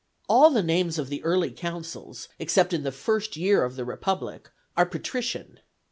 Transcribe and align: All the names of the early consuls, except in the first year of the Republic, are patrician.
All 0.27 0.49
the 0.49 0.63
names 0.63 0.97
of 0.97 1.09
the 1.09 1.23
early 1.23 1.51
consuls, 1.51 2.27
except 2.39 2.73
in 2.73 2.81
the 2.81 2.91
first 2.91 3.37
year 3.37 3.63
of 3.63 3.75
the 3.75 3.85
Republic, 3.85 4.49
are 4.75 4.83
patrician. 4.87 5.59